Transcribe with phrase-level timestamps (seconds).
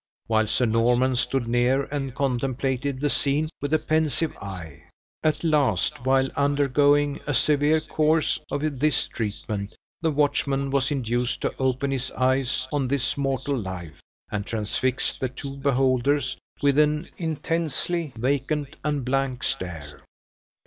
[0.25, 4.81] while Sir Norman stood near and contemplated the scene with a pensive eye.
[5.23, 11.53] At last while undergoing a severe course of this treatment the watchman was induced to
[11.59, 14.01] open his eyes on this mortal life,
[14.31, 20.01] and transfix the two beholders with, an intensely vacant and blank share.